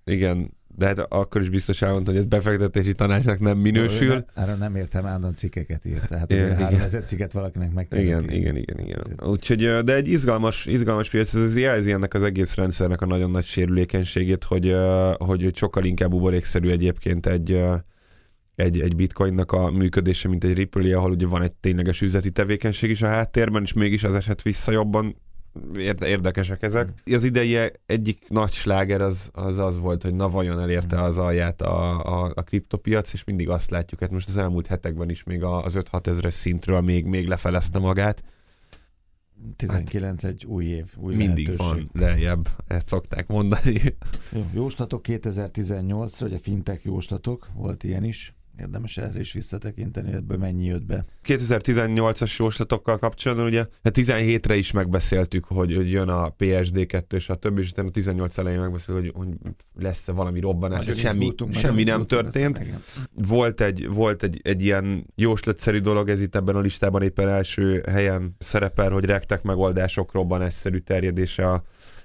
Igen, 0.05 0.51
de 0.77 0.87
hát 0.87 0.99
akkor 0.99 1.41
is 1.41 1.49
biztos 1.49 1.83
elmondta, 1.83 2.11
hogy 2.11 2.21
ez 2.21 2.27
befektetési 2.27 2.93
tanácsnak 2.93 3.39
nem 3.39 3.59
minősül. 3.59 4.25
Erre 4.35 4.55
nem 4.55 4.77
értem, 4.77 5.07
állandóan 5.07 5.35
cikkeket 5.35 5.85
írt. 5.85 6.09
Tehát 6.09 6.31
igen, 6.31 6.57
három 6.57 6.81
ezer 6.81 7.05
cikket 7.05 7.33
valakinek 7.33 7.73
meg 7.73 7.87
igen, 7.91 8.31
igen, 8.31 8.57
igen, 8.57 8.79
igen. 8.79 9.01
Úgyhogy, 9.23 9.85
de 9.85 9.95
egy 9.95 10.09
izgalmas, 10.09 10.67
izgalmas 10.67 11.11
piac, 11.11 11.35
ez 11.35 11.57
jelzi 11.57 11.93
ennek 11.93 12.15
az 12.15 12.23
egész 12.23 12.55
rendszernek 12.55 13.01
a 13.01 13.07
nagyon 13.07 13.31
nagy 13.31 13.45
sérülékenységét, 13.45 14.45
hogy, 14.45 14.77
hogy 15.17 15.57
sokkal 15.57 15.85
inkább 15.85 16.11
buborékszerű 16.11 16.69
egyébként 16.69 17.27
egy, 17.27 17.63
egy, 18.55 18.81
egy 18.81 18.97
bitcoinnak 18.97 19.53
a 19.53 19.71
működése, 19.71 20.29
mint 20.29 20.45
egy 20.45 20.55
Ripple, 20.55 20.97
ahol 20.97 21.11
ugye 21.11 21.27
van 21.27 21.43
egy 21.43 21.53
tényleges 21.53 22.01
üzleti 22.01 22.31
tevékenység 22.31 22.91
is 22.91 23.03
a 23.03 23.09
háttérben, 23.09 23.63
és 23.63 23.73
mégis 23.73 24.05
az 24.05 24.15
eset 24.15 24.43
vissza 24.43 24.73
jobban 24.73 25.17
érdekesek 26.01 26.63
ezek. 26.63 26.89
Az 27.05 27.25
idei 27.25 27.59
egyik 27.87 28.29
nagy 28.29 28.53
sláger 28.53 29.01
az, 29.01 29.31
az 29.33 29.59
az 29.59 29.79
volt, 29.79 30.03
hogy 30.03 30.15
na 30.15 30.29
vajon 30.29 30.61
elérte 30.61 31.03
az 31.03 31.19
alját 31.19 31.63
a, 31.63 32.05
a, 32.05 32.33
a 32.35 32.43
kriptopiac, 32.43 33.13
és 33.13 33.25
mindig 33.25 33.49
azt 33.49 33.71
látjuk, 33.71 34.01
hát 34.01 34.11
most 34.11 34.29
az 34.29 34.37
elmúlt 34.37 34.67
hetekben 34.67 35.11
is 35.11 35.23
még 35.23 35.43
az 35.43 35.75
5-6 35.77 36.07
ezeres 36.07 36.35
szintről 36.35 36.81
még, 36.81 37.07
még 37.07 37.27
lefelezte 37.27 37.79
magát. 37.79 38.23
19 39.57 40.23
hát, 40.23 40.31
egy 40.31 40.45
új 40.45 40.65
év, 40.65 40.87
új 40.97 41.15
Mindig 41.15 41.49
lehetőség. 41.49 41.89
van 41.93 42.03
lejjebb, 42.03 42.49
ezt 42.67 42.87
szokták 42.87 43.27
mondani. 43.27 43.81
Jó, 44.33 44.45
jóslatok 44.53 45.05
2018-ra, 45.09 46.25
ugye 46.25 46.39
fintek 46.39 46.83
jóslatok, 46.85 47.49
volt 47.55 47.83
ilyen 47.85 48.05
is. 48.05 48.35
Érdemes 48.59 48.97
erre 48.97 49.21
is 49.21 49.33
visszatekinteni, 49.33 50.13
ebből 50.13 50.37
mennyi 50.37 50.65
jött 50.65 50.85
be. 50.85 51.05
2018-as 51.25 52.37
jóslatokkal 52.37 52.99
kapcsolatban 52.99 53.47
ugye 53.47 53.67
17-re 53.83 54.53
hát 54.53 54.57
is 54.57 54.71
megbeszéltük, 54.71 55.45
hogy, 55.45 55.75
hogy 55.75 55.91
jön 55.91 56.09
a 56.09 56.35
PSD2 56.39 57.13
és 57.13 57.29
a 57.29 57.35
többi, 57.35 57.61
és 57.61 57.71
utána 57.71 57.89
a 57.89 57.91
18 57.91 58.39
elején 58.39 58.61
megbeszéltük, 58.61 59.15
hogy, 59.15 59.27
hogy 59.27 59.55
lesz-e 59.79 60.13
valami 60.13 60.41
robbanás, 60.41 60.87
hát, 60.87 60.97
semmi, 60.97 61.35
semmi 61.53 61.83
nem 61.83 62.07
történt. 62.07 62.61
Volt, 63.13 63.61
egy, 63.61 63.89
volt 63.89 64.23
egy, 64.23 64.41
egy 64.43 64.65
ilyen 64.65 65.07
jóslatszerű 65.15 65.79
dolog, 65.79 66.09
ez 66.09 66.21
itt 66.21 66.35
ebben 66.35 66.57
a 66.57 66.61
listában 66.61 67.03
éppen 67.03 67.29
első 67.29 67.85
helyen 67.91 68.35
szerepel, 68.39 68.91
hogy 68.91 69.05
rektek 69.05 69.43
megoldások 69.43 70.13
robbanásszerű 70.13 70.79
terjedése 70.79 71.51
a 71.51 71.65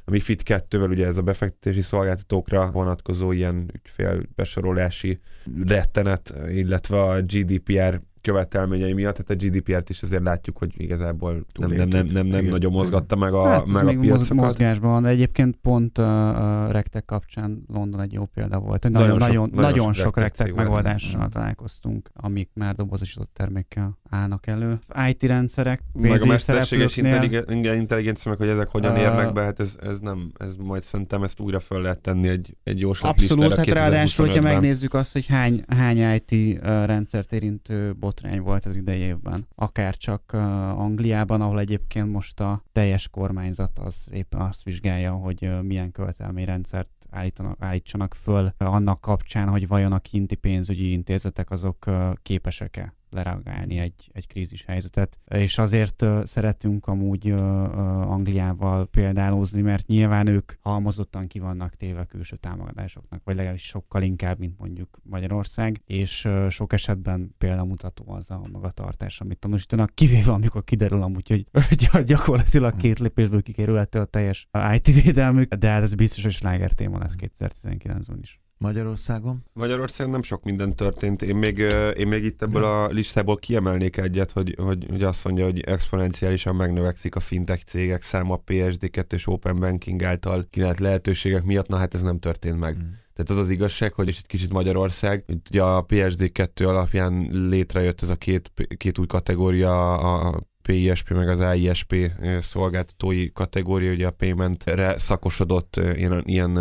a 0.09 0.11
MIFID 0.11 0.41
2-vel 0.45 0.89
ugye 0.89 1.05
ez 1.05 1.17
a 1.17 1.21
befektetési 1.21 1.81
szolgáltatókra 1.81 2.71
vonatkozó 2.71 3.31
ilyen 3.31 3.71
ügyfélbesorolási 3.73 5.19
rettenet, 5.65 6.33
illetve 6.47 7.01
a 7.01 7.21
GDPR 7.21 8.01
követelményei 8.21 8.93
miatt, 8.93 9.15
tehát 9.15 9.43
a 9.43 9.45
GDPR-t 9.45 9.89
is 9.89 10.01
azért 10.01 10.23
látjuk, 10.23 10.57
hogy 10.57 10.73
igazából 10.77 11.45
nem, 11.59 11.71
nem, 11.71 11.87
nem, 11.87 12.05
nem, 12.05 12.25
nem 12.25 12.45
nagyon 12.45 12.71
mozgatta 12.71 13.15
meg 13.15 13.33
a, 13.33 13.47
hát, 13.47 13.67
meg 13.67 13.87
a 13.87 13.99
piacokat. 13.99 14.33
mozgásban 14.33 14.91
van, 14.91 15.01
de 15.01 15.09
egyébként 15.09 15.55
pont 15.61 15.97
a, 15.97 16.65
a 16.65 16.71
rektek 16.71 17.05
kapcsán 17.05 17.63
London 17.67 18.01
egy 18.01 18.13
jó 18.13 18.25
példa 18.25 18.59
volt. 18.59 18.89
Nagyon, 18.89 19.07
nagyon, 19.07 19.17
nagyon, 19.17 19.49
nagyon, 19.53 19.71
nagyon 19.71 19.93
sok 19.93 20.17
rektek 20.17 20.53
megoldással 20.53 21.25
mm. 21.25 21.29
találkoztunk, 21.29 22.09
amik 22.13 22.49
már 22.53 22.75
dobozosított 22.75 23.33
termékkel 23.33 23.97
állnak 24.09 24.47
elő. 24.47 24.79
IT 25.07 25.23
rendszerek, 25.23 25.81
Meg 25.93 26.21
a 26.21 26.25
mesterséges 26.25 26.97
intelligencia, 26.97 28.31
meg 28.31 28.37
hogy 28.37 28.47
ezek 28.47 28.67
hogyan 28.67 28.91
uh, 28.91 28.99
érnek 28.99 29.33
be, 29.33 29.41
hát 29.41 29.59
ez, 29.59 29.75
ez 29.81 29.99
nem, 29.99 30.31
ez 30.37 30.55
majd 30.55 30.83
szerintem 30.83 31.23
ezt 31.23 31.39
újra 31.39 31.59
föl 31.59 31.81
lehet 31.81 31.99
tenni 31.99 32.27
egy, 32.27 32.57
egy 32.63 32.79
jóslat 32.79 33.11
Abszolút, 33.11 33.55
hát 33.55 33.67
ráadásul, 33.67 34.25
hogyha 34.25 34.41
megnézzük 34.41 34.93
azt, 34.93 35.13
hogy 35.13 35.25
hány, 35.25 35.63
hány 35.67 36.21
IT 36.27 36.59
rendszert 36.63 37.33
érintő 37.33 37.93
bot 37.99 38.18
botrány 38.21 38.41
volt 38.41 38.65
az 38.65 38.75
idei 38.75 38.99
évben. 38.99 39.47
Akár 39.55 39.97
csak 39.97 40.31
Angliában, 40.75 41.41
ahol 41.41 41.59
egyébként 41.59 42.11
most 42.11 42.39
a 42.39 42.63
teljes 42.71 43.07
kormányzat 43.07 43.79
az 43.79 44.07
éppen 44.11 44.41
azt 44.41 44.63
vizsgálja, 44.63 45.11
hogy 45.11 45.49
milyen 45.61 45.91
követelményrendszert 45.91 46.89
állítanak, 47.09 47.57
állítsanak 47.59 48.13
föl 48.13 48.53
annak 48.57 49.01
kapcsán, 49.01 49.49
hogy 49.49 49.67
vajon 49.67 49.91
a 49.91 49.99
kinti 49.99 50.35
pénzügyi 50.35 50.91
intézetek 50.91 51.51
azok 51.51 51.85
képesek-e 52.21 52.93
lereagálni 53.11 53.77
egy, 53.77 54.09
egy 54.13 54.27
krízis 54.27 54.65
helyzetet. 54.65 55.19
És 55.25 55.57
azért 55.57 56.05
szeretünk 56.23 56.87
amúgy 56.87 57.31
Angliával 57.31 58.87
példálózni, 58.87 59.61
mert 59.61 59.87
nyilván 59.87 60.27
ők 60.27 60.51
halmozottan 60.61 61.27
ki 61.27 61.39
vannak 61.39 61.75
téve 61.75 62.05
külső 62.05 62.35
támogatásoknak, 62.35 63.21
vagy 63.23 63.35
legalábbis 63.35 63.65
sokkal 63.65 64.01
inkább, 64.01 64.39
mint 64.39 64.57
mondjuk 64.57 64.99
Magyarország, 65.03 65.81
és 65.85 66.27
sok 66.49 66.73
esetben 66.73 67.35
példamutató 67.37 68.11
az 68.11 68.31
a 68.31 68.41
magatartás, 68.51 69.21
amit 69.21 69.39
tanúsítanak, 69.39 69.95
kivéve 69.95 70.31
amikor 70.31 70.63
kiderül 70.63 71.01
amúgy, 71.01 71.29
hogy 71.29 72.03
gyakorlatilag 72.05 72.75
két 72.75 72.99
lépésből 72.99 73.41
kikerülhető 73.41 73.99
a 73.99 74.05
teljes 74.05 74.47
IT 74.73 75.03
védelmük, 75.03 75.53
de 75.53 75.69
hát 75.69 75.83
ez 75.83 75.95
biztos, 75.95 76.23
hogy 76.23 76.31
sláger 76.31 76.71
téma 76.71 76.97
lesz 76.97 77.15
2019-ben 77.17 78.19
is. 78.21 78.39
Magyarországon? 78.59 79.43
Magyarországon 79.53 80.11
nem 80.11 80.23
sok 80.23 80.43
minden 80.43 80.75
történt. 80.75 81.21
Én 81.21 81.35
még, 81.35 81.57
én 81.97 82.07
még 82.07 82.23
itt 82.23 82.41
ebből 82.41 82.63
a 82.63 82.87
listából 82.87 83.37
kiemelnék 83.37 83.97
egyet, 83.97 84.31
hogy, 84.31 84.55
hogy, 84.57 84.85
hogy 84.89 85.03
azt 85.03 85.23
mondja, 85.23 85.43
hogy 85.43 85.59
exponenciálisan 85.59 86.55
megnövekszik 86.55 87.15
a 87.15 87.19
fintech 87.19 87.63
cégek 87.63 88.01
száma 88.01 88.33
a 88.33 88.43
PSD2 88.47 89.13
és 89.13 89.27
Open 89.27 89.59
Banking 89.59 90.03
által 90.03 90.47
kínált 90.49 90.79
lehetőségek 90.79 91.43
miatt. 91.43 91.67
Na 91.67 91.77
hát 91.77 91.93
ez 91.93 92.01
nem 92.01 92.19
történt 92.19 92.59
meg. 92.59 92.75
Mm. 92.75 92.89
Tehát 93.13 93.29
az 93.29 93.37
az 93.37 93.49
igazság, 93.49 93.93
hogy 93.93 94.07
és 94.07 94.17
egy 94.17 94.27
kicsit 94.27 94.53
Magyarország, 94.53 95.25
ugye 95.49 95.63
a 95.63 95.85
PSD2 95.85 96.67
alapján 96.67 97.27
létrejött 97.31 98.01
ez 98.01 98.09
a 98.09 98.15
két, 98.15 98.51
két 98.77 98.97
új 98.97 99.05
kategória, 99.05 99.97
a 99.97 100.39
PISP 100.69 101.09
meg 101.09 101.29
az 101.29 101.39
AISP 101.39 101.95
szolgáltatói 102.39 103.31
kategória, 103.31 103.91
ugye 103.91 104.07
a 104.07 104.11
paymentre 104.11 104.97
szakosodott 104.97 105.75
ilyen, 105.75 106.23
ilyen 106.25 106.57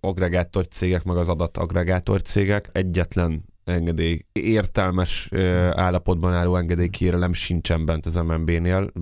agregátor 0.00 0.68
cégek, 0.68 1.04
meg 1.04 1.16
az 1.16 1.28
adattagregátor 1.28 2.22
cégek. 2.22 2.68
Egyetlen 2.72 3.44
engedély, 3.64 4.24
értelmes 4.32 5.28
állapotban 5.70 6.32
álló 6.32 6.56
engedélykérelem 6.56 7.32
sincsen 7.32 7.86
bent 7.86 8.06
az 8.06 8.14
MNB-nél. 8.14 8.92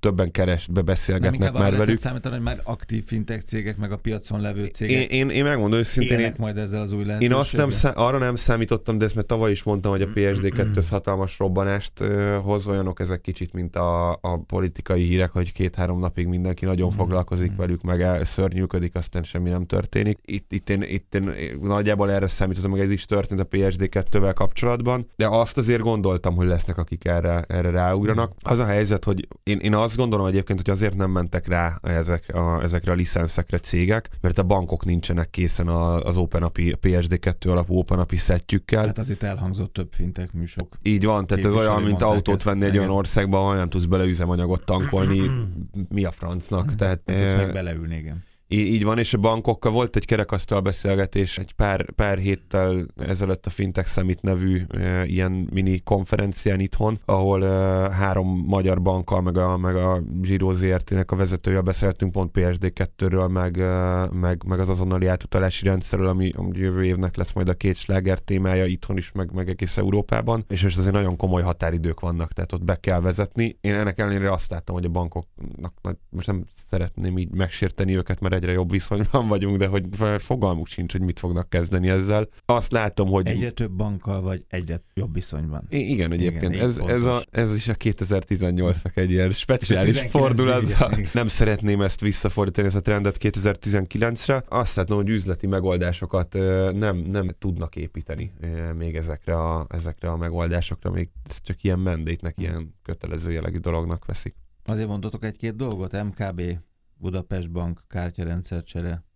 Többen 0.00 0.30
keresbe 0.30 0.80
beszélgetnek 0.80 1.52
már 1.52 1.76
velük. 1.76 1.98
számítani, 1.98 2.34
hogy 2.34 2.44
már 2.44 2.60
aktív 2.64 3.04
fintech 3.04 3.44
cégek, 3.44 3.76
meg 3.76 3.92
a 3.92 3.96
piacon 3.96 4.40
levő 4.40 4.64
cégek. 4.64 5.10
Én, 5.10 5.28
én, 5.28 5.36
én 5.36 5.44
megmondom 5.44 5.78
őszintén. 5.78 6.18
Én, 6.18 6.34
majd 6.38 6.56
ezzel 6.56 6.80
az 6.80 6.92
új 6.92 7.04
Én 7.18 7.32
azt 7.32 7.56
nem, 7.56 7.70
szá- 7.70 7.96
arra 7.96 8.18
nem 8.18 8.36
számítottam, 8.36 8.98
de 8.98 9.04
ezt 9.04 9.14
mert 9.14 9.26
tavaly 9.26 9.50
is 9.50 9.62
mondtam, 9.62 9.90
hogy 9.90 10.02
a 10.02 10.08
PSD2 10.14 10.86
hatalmas 10.90 11.38
robbanást 11.38 11.98
hoz, 12.42 12.66
olyanok 12.66 13.00
ezek 13.00 13.20
kicsit, 13.20 13.52
mint 13.52 13.76
a, 13.76 14.10
a 14.12 14.38
politikai 14.46 15.02
hírek, 15.02 15.30
hogy 15.30 15.52
két-három 15.52 15.98
napig 15.98 16.26
mindenki 16.26 16.64
nagyon 16.64 16.90
foglalkozik 16.90 17.56
velük, 17.56 17.82
meg 17.82 18.00
el, 18.00 18.24
szörnyűködik, 18.24 18.94
aztán 18.94 19.22
semmi 19.22 19.50
nem 19.50 19.66
történik. 19.66 20.18
Itt, 20.24 20.52
itt, 20.52 20.70
én, 20.70 20.82
itt 20.82 21.14
én 21.14 21.58
nagyjából 21.62 22.10
erre 22.10 22.26
számítottam, 22.26 22.70
meg 22.70 22.80
ez 22.80 22.90
is 22.90 23.04
történt 23.04 23.40
a 23.40 23.48
PSD2 23.48 24.09
kettővel 24.10 24.32
kapcsolatban, 24.32 25.06
de 25.16 25.26
azt 25.26 25.58
azért 25.58 25.82
gondoltam, 25.82 26.34
hogy 26.34 26.46
lesznek, 26.46 26.78
akik 26.78 27.04
erre, 27.04 27.44
erre 27.48 27.70
ráugranak. 27.70 28.32
Az 28.42 28.58
a 28.58 28.64
helyzet, 28.64 29.04
hogy 29.04 29.28
én, 29.42 29.58
én 29.58 29.74
azt 29.74 29.96
gondolom 29.96 30.26
egyébként, 30.26 30.60
hogy 30.60 30.70
azért 30.70 30.96
nem 30.96 31.10
mentek 31.10 31.48
rá 31.48 31.78
ezek 31.82 32.34
a, 32.34 32.62
ezekre 32.62 32.92
a 32.92 32.94
licenszekre 32.94 33.58
cégek, 33.58 34.10
mert 34.20 34.38
a 34.38 34.42
bankok 34.42 34.84
nincsenek 34.84 35.30
készen 35.30 35.68
az 35.68 36.16
Open 36.16 36.42
API, 36.42 36.76
PSD2 36.82 37.50
alapú 37.50 37.78
Open 37.78 37.98
API 37.98 38.16
szettjükkel. 38.16 38.80
Tehát 38.80 38.98
az 38.98 39.10
itt 39.10 39.22
elhangzott 39.22 39.72
több 39.72 39.88
fintek 39.92 40.32
műsok. 40.32 40.78
Így 40.82 41.04
van, 41.04 41.26
tehát 41.26 41.44
ez 41.44 41.54
olyan, 41.54 41.82
mint 41.82 42.02
autót 42.02 42.42
venni 42.42 42.64
egy 42.64 42.78
olyan 42.78 42.90
országba, 42.90 43.38
ahol 43.38 43.56
nem 43.56 43.68
tudsz 43.68 43.84
bele 43.84 44.04
üzemanyagot 44.04 44.64
tankolni, 44.64 45.30
mi 45.94 46.04
a 46.04 46.10
francnak. 46.10 46.74
Tehát, 46.74 47.00
nem 47.04 47.20
tudsz 47.20 47.34
meg 47.34 47.52
beleülni, 47.52 47.96
igen. 47.96 48.28
Így 48.52 48.84
van, 48.84 48.98
és 48.98 49.14
a 49.14 49.18
bankokkal 49.18 49.72
volt 49.72 49.96
egy 49.96 50.04
kerekasztal 50.04 50.60
beszélgetés 50.60 51.38
egy 51.38 51.52
pár, 51.52 51.90
pár 51.90 52.18
héttel 52.18 52.86
ezelőtt 52.96 53.46
a 53.46 53.50
Fintech 53.50 53.88
Summit 53.88 54.22
nevű 54.22 54.62
e, 54.68 55.04
ilyen 55.04 55.48
mini 55.52 55.80
konferencián 55.84 56.60
itthon, 56.60 57.00
ahol 57.04 57.44
e, 57.44 57.48
három 57.90 58.44
magyar 58.46 58.82
bankkal, 58.82 59.20
meg 59.20 59.36
a, 59.36 59.56
meg 59.56 59.76
a 59.76 60.02
Giro 60.20 60.52
ZRT-nek 60.52 61.10
a 61.10 61.16
vezetője 61.16 61.60
beszéltünk 61.60 62.12
pont 62.12 62.30
PSD2-ről, 62.34 63.32
meg, 63.32 63.58
e, 63.58 64.06
meg, 64.12 64.42
meg 64.46 64.60
az 64.60 64.68
azonnali 64.68 65.06
átutalási 65.06 65.64
rendszerről, 65.64 66.08
ami, 66.08 66.32
ami 66.36 66.58
jövő 66.58 66.84
évnek 66.84 67.16
lesz 67.16 67.32
majd 67.32 67.48
a 67.48 67.54
két 67.54 67.76
sláger 67.76 68.18
témája 68.18 68.66
itthon 68.66 68.96
is, 68.96 69.12
meg, 69.12 69.32
meg 69.32 69.48
egész 69.48 69.76
Európában, 69.76 70.44
és 70.48 70.62
most 70.62 70.78
azért 70.78 70.94
nagyon 70.94 71.16
komoly 71.16 71.42
határidők 71.42 72.00
vannak, 72.00 72.32
tehát 72.32 72.52
ott 72.52 72.64
be 72.64 72.76
kell 72.76 73.00
vezetni. 73.00 73.58
Én 73.60 73.74
ennek 73.74 73.98
ellenére 73.98 74.32
azt 74.32 74.50
láttam, 74.50 74.74
hogy 74.74 74.84
a 74.84 74.88
bankoknak 74.88 75.74
most 76.08 76.26
nem 76.26 76.44
szeretném 76.68 77.18
így 77.18 77.30
megsérteni 77.30 77.96
őket, 77.96 78.20
mert 78.20 78.38
egyre 78.40 78.52
jobb 78.52 78.70
viszonyban 78.70 79.28
vagyunk, 79.28 79.56
de 79.56 79.66
hogy 79.66 79.84
fogalmuk 80.18 80.66
sincs, 80.66 80.92
hogy 80.92 81.00
mit 81.00 81.18
fognak 81.18 81.48
kezdeni 81.48 81.88
ezzel. 81.88 82.28
Azt 82.44 82.72
látom, 82.72 83.08
hogy... 83.08 83.26
Egyre 83.26 83.50
több 83.50 83.72
bankkal 83.72 84.20
vagy 84.20 84.42
egyre 84.48 84.82
jobb 84.94 85.14
viszonyban. 85.14 85.66
I- 85.68 85.90
igen, 85.90 86.12
egyébként. 86.12 86.54
Igen, 86.54 86.66
ez, 86.66 86.78
ez, 86.78 87.04
a, 87.04 87.22
ez 87.30 87.54
is 87.54 87.68
a 87.68 87.74
2018-nak 87.74 88.96
egy 88.96 89.10
ilyen 89.10 89.32
speciális 89.32 90.00
fordulat. 90.00 90.62
Nem 91.12 91.28
szeretném 91.28 91.80
ezt 91.80 92.00
visszafordítani, 92.00 92.66
ezt 92.66 92.76
a 92.76 92.80
trendet 92.80 93.16
2019-re. 93.20 94.44
Azt 94.48 94.76
látom, 94.76 94.96
hogy 94.96 95.08
üzleti 95.08 95.46
megoldásokat 95.46 96.34
nem, 96.72 96.96
nem 96.96 97.28
tudnak 97.38 97.76
építeni 97.76 98.32
még 98.76 98.96
ezekre 98.96 99.34
a, 99.34 99.66
ezekre 99.68 100.10
a 100.10 100.16
megoldásokra, 100.16 100.90
még 100.90 101.08
ez 101.28 101.40
csak 101.40 101.62
ilyen 101.62 101.78
mendétnek, 101.78 102.34
ilyen 102.38 102.74
kötelező 102.82 103.32
jellegű 103.32 103.58
dolognak 103.58 104.04
veszik. 104.04 104.34
Azért 104.64 104.88
mondatok 104.88 105.24
egy-két 105.24 105.56
dolgot, 105.56 106.02
MKB 106.02 106.42
Budapest 107.00 107.50
Bank 107.50 107.84
kártyarendszer 107.86 108.62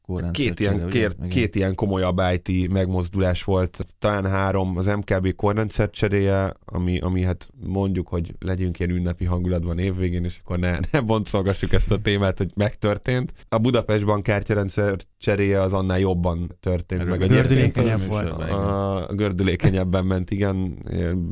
csere 0.07 0.31
Két 0.31 0.61
ilyen, 0.61 0.89
két, 0.89 1.17
két 1.29 1.55
ilyen 1.55 1.75
komolyabb 1.75 2.21
IT 2.33 2.73
megmozdulás 2.73 3.45
volt, 3.45 3.87
talán 3.99 4.27
három, 4.27 4.77
az 4.77 4.87
MKB 4.87 5.35
korrendszer 5.35 5.91
cseréje, 5.91 6.55
ami, 6.65 6.99
ami 6.99 7.23
hát 7.23 7.49
mondjuk, 7.67 8.09
hogy 8.09 8.35
legyünk 8.39 8.79
ilyen 8.79 8.91
ünnepi 8.91 9.25
hangulatban 9.25 9.79
évvégén, 9.79 10.25
és 10.25 10.41
akkor 10.45 10.59
ne, 10.59 10.79
ne 10.93 11.01
boncolgassuk 11.01 11.73
ezt 11.73 11.91
a 11.91 11.99
témát, 11.99 12.39
hogy 12.39 12.51
megtörtént. 12.55 13.33
A 13.49 13.59
Budapest 13.59 14.05
bank 14.05 14.23
kártyarendszer 14.23 14.97
cseréje 15.19 15.61
az 15.61 15.73
annál 15.73 15.99
jobban 15.99 16.57
történt. 16.61 17.01
Erről 17.01 17.17
meg 17.17 17.29
gördülékenyebb 17.29 18.07
volt. 18.09 18.39
A, 18.39 19.09
a 19.09 19.15
gördülékenyebben 19.15 20.05
ment, 20.05 20.31
igen, 20.31 20.79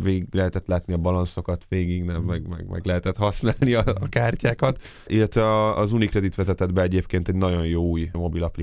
végig 0.02 0.26
lehetett 0.30 0.66
látni 0.66 0.92
a 0.92 0.96
balanszokat 0.96 1.64
végig, 1.68 2.02
nem, 2.02 2.22
meg, 2.22 2.48
meg, 2.48 2.66
meg 2.68 2.84
lehetett 2.84 3.16
használni 3.16 3.74
a, 3.74 3.84
a 4.00 4.08
kártyákat. 4.08 4.78
Illetve 5.06 5.72
az 5.72 5.92
Unicredit 5.92 6.34
vezetett 6.34 6.72
be 6.72 6.82
egyébként 6.82 7.28
egy 7.28 7.36
nagyon 7.36 7.66
jó 7.66 7.82
új 7.82 8.10
mobil 8.12 8.42
applikációt 8.42 8.61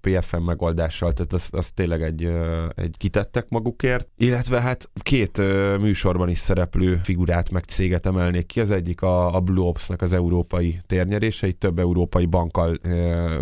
PFM 0.00 0.42
megoldással, 0.42 1.12
tehát 1.12 1.32
azt 1.32 1.54
az 1.54 1.70
tényleg 1.70 2.02
egy, 2.02 2.30
egy 2.74 2.94
kitettek 2.96 3.46
magukért. 3.48 4.08
Illetve 4.16 4.60
hát 4.60 4.90
két 5.00 5.38
műsorban 5.80 6.28
is 6.28 6.38
szereplő 6.38 7.00
figurát 7.02 7.50
meg 7.50 7.64
céget 7.64 8.06
emelnék 8.06 8.46
ki. 8.46 8.60
Az 8.60 8.70
egyik 8.70 9.02
a, 9.02 9.34
a 9.34 9.40
Blue 9.40 9.66
Ops-nak 9.66 10.02
az 10.02 10.12
európai 10.12 10.78
térnyerése, 10.86 11.46
itt 11.46 11.60
több 11.60 11.78
európai 11.78 12.26
bankkal 12.26 12.78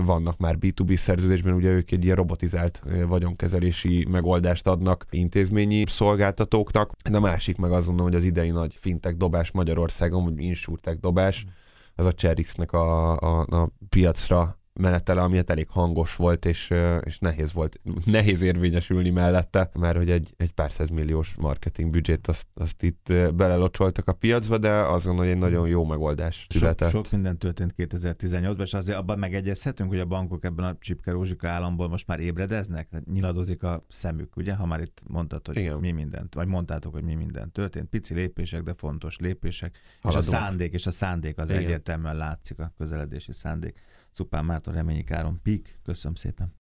vannak 0.04 0.38
már 0.38 0.56
B2B 0.60 0.96
szerződésben, 0.96 1.54
ugye 1.54 1.68
ők 1.68 1.90
egy 1.90 2.04
ilyen 2.04 2.16
robotizált 2.16 2.82
vagyonkezelési 3.06 4.06
megoldást 4.10 4.66
adnak 4.66 5.06
intézményi 5.10 5.84
szolgáltatóknak. 5.86 6.92
De 7.10 7.16
a 7.16 7.20
másik 7.20 7.56
meg 7.56 7.72
azt 7.72 7.86
mondom, 7.86 8.06
hogy 8.06 8.14
az 8.14 8.24
idei 8.24 8.50
nagy 8.50 8.74
fintek 8.80 9.16
dobás 9.16 9.50
Magyarországon, 9.50 10.24
vagy 10.24 10.42
insurtech 10.42 11.00
dobás, 11.00 11.46
az 11.94 12.06
a 12.06 12.12
Cherixnek 12.12 12.72
a, 12.72 13.16
a, 13.16 13.40
a 13.40 13.68
piacra 13.88 14.60
menetele, 14.80 15.22
ami 15.22 15.36
hát 15.36 15.50
elég 15.50 15.68
hangos 15.68 16.16
volt, 16.16 16.44
és, 16.44 16.74
és 17.04 17.18
nehéz 17.18 17.52
volt, 17.52 17.80
nehéz 18.04 18.42
érvényesülni 18.42 19.10
mellette, 19.10 19.70
mert 19.74 19.96
hogy 19.96 20.10
egy, 20.10 20.34
egy 20.36 20.52
pár 20.52 20.70
milliós 20.92 21.34
marketing 21.38 21.90
büdzsét 21.90 22.26
azt, 22.26 22.46
azt 22.54 22.82
itt 22.82 23.12
belelocsoltak 23.34 24.08
a 24.08 24.12
piacba, 24.12 24.58
de 24.58 24.70
azt 24.70 25.04
gondolom, 25.04 25.30
hogy 25.30 25.36
egy 25.36 25.42
nagyon 25.50 25.68
jó 25.68 25.84
megoldás 25.84 26.46
született. 26.48 26.90
Sok, 26.90 27.04
sok 27.04 27.12
minden 27.12 27.38
történt 27.38 27.74
2018-ban, 27.76 28.62
és 28.62 28.74
azért 28.74 28.98
abban 28.98 29.18
megegyezhetünk, 29.18 29.90
hogy 29.90 30.00
a 30.00 30.04
bankok 30.04 30.44
ebben 30.44 30.64
a 30.64 30.76
csipke 30.80 31.10
rózsika 31.10 31.48
államból 31.48 31.88
most 31.88 32.06
már 32.06 32.20
ébredeznek, 32.20 32.88
tehát 32.88 33.06
nyiladozik 33.06 33.62
a 33.62 33.84
szemük, 33.88 34.36
ugye, 34.36 34.54
ha 34.54 34.66
már 34.66 34.80
itt 34.80 35.02
mondtad, 35.06 35.46
hogy 35.46 35.56
Igen. 35.56 35.78
mi 35.78 35.90
mindent, 35.90 36.34
vagy 36.34 36.46
mondtátok, 36.46 36.92
hogy 36.92 37.02
mi 37.02 37.14
minden 37.14 37.52
történt. 37.52 37.88
Pici 37.88 38.14
lépések, 38.14 38.62
de 38.62 38.74
fontos 38.76 39.18
lépések, 39.18 39.78
Haladunk. 40.00 40.24
és 40.24 40.32
a 40.32 40.36
szándék, 40.36 40.72
és 40.72 40.86
a 40.86 40.90
szándék 40.90 41.38
az 41.38 41.48
Igen. 41.48 41.62
egyértelműen 41.62 42.16
látszik, 42.16 42.58
a 42.58 42.72
közeledési 42.78 43.32
szándék. 43.32 43.80
Szupán 44.12 44.44
Márton 44.44 44.74
Reményi 44.74 45.04
Káron 45.04 45.40
Pík, 45.42 45.78
köszönöm 45.82 46.14
szépen. 46.14 46.50